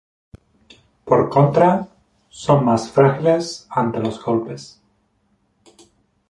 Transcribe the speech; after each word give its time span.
Por 1.05 1.29
contra 1.29 1.87
son 2.29 2.65
más 2.65 2.89
frágiles 2.89 3.67
ante 3.69 3.99
los 3.99 4.19
golpes. 4.25 4.81